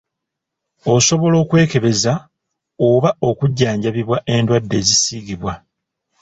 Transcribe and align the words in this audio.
Osobola 0.93 1.35
okwekebeza 1.43 2.13
oba 2.89 3.09
okujjanjabibwa 3.29 4.17
endwadde 4.35 4.75
ezisiigibwa. 4.81 5.53